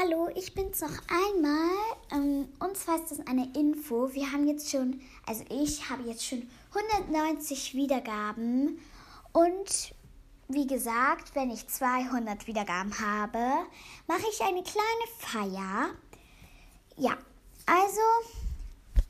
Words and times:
Hallo, 0.00 0.28
ich 0.34 0.54
bin's 0.54 0.80
noch 0.80 0.90
einmal. 1.08 1.70
Ähm, 2.12 2.48
und 2.60 2.76
zwar 2.76 2.96
ist 2.96 3.10
das 3.10 3.26
eine 3.26 3.48
Info. 3.56 4.12
Wir 4.12 4.30
haben 4.30 4.46
jetzt 4.46 4.70
schon, 4.70 5.00
also 5.26 5.44
ich 5.50 5.88
habe 5.90 6.04
jetzt 6.04 6.24
schon 6.24 6.48
190 6.72 7.74
Wiedergaben. 7.74 8.78
Und 9.32 9.94
wie 10.48 10.66
gesagt, 10.66 11.34
wenn 11.34 11.50
ich 11.50 11.66
200 11.66 12.46
Wiedergaben 12.46 12.96
habe, 13.00 13.38
mache 14.06 14.22
ich 14.30 14.40
eine 14.42 14.62
kleine 14.62 15.08
Feier. 15.18 15.90
Ja, 16.96 17.16
also 17.66 18.00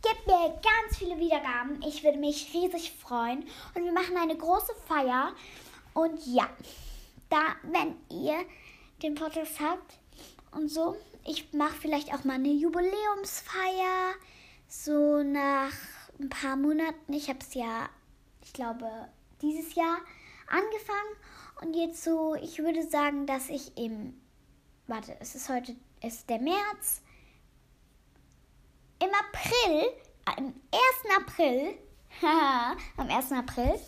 gebt 0.01 0.27
mir 0.27 0.59
ganz 0.63 0.97
viele 0.97 1.19
Wiedergaben. 1.19 1.83
Ich 1.87 2.03
würde 2.03 2.19
mich 2.19 2.55
riesig 2.55 2.93
freuen. 2.93 3.41
Und 3.75 3.85
wir 3.85 3.93
machen 3.93 4.17
eine 4.17 4.37
große 4.37 4.75
Feier. 4.87 5.35
Und 5.93 6.19
ja, 6.27 6.49
da, 7.29 7.57
wenn 7.65 7.97
ihr 8.09 8.39
den 9.03 9.15
Podcast 9.17 9.61
habt, 9.61 9.99
und 10.59 10.69
so. 10.69 10.97
Ich 11.25 11.53
mache 11.53 11.77
vielleicht 11.81 12.13
auch 12.13 12.25
mal 12.25 12.35
eine 12.35 12.49
Jubiläumsfeier, 12.49 14.15
so 14.67 15.23
nach 15.23 15.73
ein 16.19 16.29
paar 16.29 16.57
Monaten. 16.57 17.13
Ich 17.13 17.29
habe 17.29 17.39
es 17.41 17.55
ja, 17.55 17.89
ich 18.43 18.53
glaube, 18.53 18.87
dieses 19.41 19.75
Jahr 19.75 19.99
angefangen 20.49 21.17
und 21.63 21.75
jetzt 21.75 22.03
so, 22.03 22.35
ich 22.35 22.59
würde 22.59 22.89
sagen, 22.89 23.27
dass 23.27 23.49
ich 23.49 23.77
im, 23.77 24.21
warte, 24.87 25.17
es 25.21 25.35
ist 25.35 25.49
heute, 25.49 25.77
es 26.01 26.15
ist 26.15 26.31
der 26.31 26.41
März, 26.41 27.03
im 29.01 29.11
April, 29.11 29.93
am 30.25 30.47
1. 30.47 31.17
April, 31.17 31.79
am 32.97 33.09
1. 33.09 33.33
April, 33.33 33.79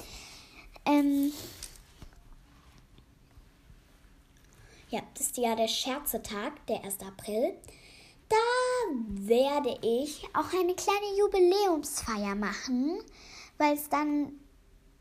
ähm, 0.87 1.32
ja, 4.91 5.01
das 5.15 5.29
ist 5.29 5.37
ja 5.37 5.55
der 5.55 5.69
Scherzetag, 5.69 6.67
der 6.67 6.85
1. 6.85 6.99
April. 7.01 7.55
Da 8.29 8.37
werde 9.09 9.79
ich 9.82 10.24
auch 10.35 10.52
eine 10.52 10.74
kleine 10.74 11.19
Jubiläumsfeier 11.19 12.35
machen, 12.35 13.01
weil 13.57 13.74
es 13.74 13.88
dann 13.88 14.32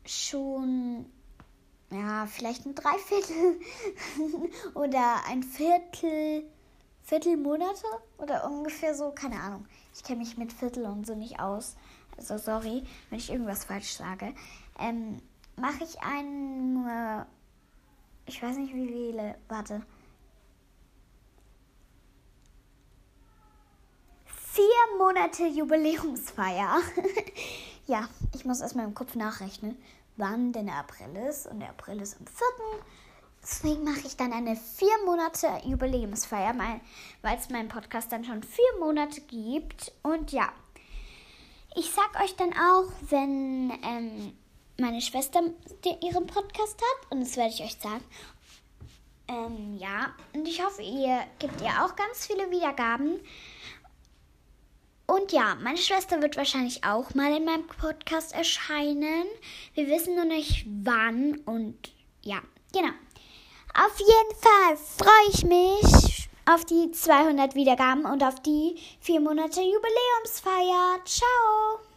schon, 0.04 1.06
ja, 1.90 2.26
vielleicht 2.26 2.66
ein 2.66 2.74
Dreiviertel 2.74 3.60
oder 4.74 5.24
ein 5.28 5.42
Viertel, 5.42 6.44
Viertelmonate 7.02 7.86
oder 8.18 8.48
ungefähr 8.48 8.94
so, 8.94 9.10
keine 9.10 9.40
Ahnung. 9.40 9.66
Ich 9.94 10.04
kenne 10.04 10.20
mich 10.20 10.36
mit 10.36 10.52
Viertel 10.52 10.84
und 10.86 11.06
so 11.06 11.14
nicht 11.16 11.40
aus. 11.40 11.76
Also 12.16 12.38
sorry, 12.38 12.84
wenn 13.08 13.18
ich 13.18 13.30
irgendwas 13.30 13.64
falsch 13.64 13.94
sage. 13.94 14.34
Ähm, 14.78 15.20
mache 15.56 15.84
ich 15.84 16.00
eine 16.00 17.26
ich 18.30 18.40
weiß 18.40 18.56
nicht 18.58 18.72
wie 18.72 18.86
viele. 18.86 19.34
Warte. 19.48 19.82
Vier 24.24 24.98
Monate 24.98 25.46
Jubiläumsfeier. 25.46 26.80
ja, 27.86 28.08
ich 28.34 28.44
muss 28.44 28.60
erstmal 28.60 28.84
im 28.84 28.94
Kopf 28.94 29.16
nachrechnen, 29.16 29.76
wann 30.16 30.52
denn 30.52 30.66
der 30.66 30.76
April 30.76 31.16
ist. 31.28 31.48
Und 31.48 31.58
der 31.58 31.70
April 31.70 32.00
ist 32.00 32.18
am 32.20 32.26
4. 32.26 32.36
Deswegen 33.42 33.82
mache 33.82 34.06
ich 34.06 34.16
dann 34.16 34.32
eine 34.32 34.54
vier 34.54 34.96
Monate 35.06 35.48
Jubiläumsfeier, 35.64 36.54
weil 37.22 37.36
es 37.36 37.48
meinen 37.48 37.68
Podcast 37.68 38.12
dann 38.12 38.24
schon 38.24 38.44
vier 38.44 38.78
Monate 38.78 39.22
gibt. 39.22 39.92
Und 40.02 40.30
ja, 40.30 40.50
ich 41.74 41.90
sag 41.90 42.22
euch 42.22 42.36
dann 42.36 42.52
auch, 42.52 42.92
wenn 43.08 43.72
ähm, 43.82 44.34
meine 44.80 45.00
Schwester 45.00 45.42
ihren 46.02 46.26
Podcast 46.26 46.76
hat 46.80 47.10
und 47.10 47.20
das 47.20 47.36
werde 47.36 47.50
ich 47.54 47.62
euch 47.62 47.76
sagen. 47.78 48.04
Ähm, 49.28 49.76
ja, 49.78 50.14
und 50.34 50.48
ich 50.48 50.64
hoffe, 50.64 50.82
ihr 50.82 51.20
gebt 51.38 51.60
ihr 51.60 51.84
auch 51.84 51.94
ganz 51.94 52.26
viele 52.26 52.50
Wiedergaben. 52.50 53.20
Und 55.06 55.32
ja, 55.32 55.56
meine 55.56 55.78
Schwester 55.78 56.22
wird 56.22 56.36
wahrscheinlich 56.36 56.84
auch 56.84 57.14
mal 57.14 57.36
in 57.36 57.44
meinem 57.44 57.66
Podcast 57.66 58.32
erscheinen. 58.32 59.24
Wir 59.74 59.88
wissen 59.88 60.14
nur 60.14 60.24
nicht 60.24 60.66
wann 60.66 61.38
und 61.46 61.92
ja, 62.22 62.40
genau. 62.72 62.92
Auf 63.74 63.98
jeden 63.98 64.40
Fall 64.40 64.76
freue 64.76 65.30
ich 65.32 65.44
mich 65.44 66.28
auf 66.46 66.64
die 66.64 66.90
200 66.90 67.54
Wiedergaben 67.54 68.04
und 68.04 68.22
auf 68.22 68.40
die 68.40 68.76
vier 69.00 69.20
Monate 69.20 69.60
Jubiläumsfeier. 69.60 71.04
Ciao! 71.04 71.89